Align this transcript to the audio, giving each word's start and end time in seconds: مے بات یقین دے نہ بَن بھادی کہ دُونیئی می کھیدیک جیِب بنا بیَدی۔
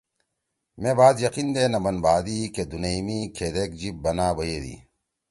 مے 0.81 0.91
بات 0.99 1.15
یقین 1.25 1.47
دے 1.55 1.63
نہ 1.71 1.79
بَن 1.83 1.97
بھادی 2.05 2.39
کہ 2.53 2.63
دُونیئی 2.69 2.99
می 3.07 3.17
کھیدیک 3.35 3.71
جیِب 3.79 3.95
بنا 4.03 4.27
بیَدی۔ 4.37 4.75